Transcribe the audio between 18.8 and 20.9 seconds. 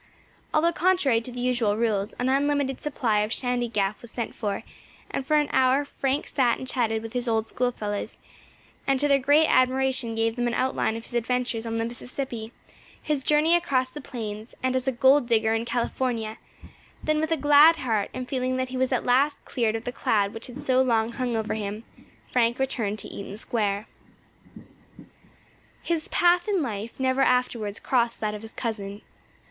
at last cleared of the cloud which had so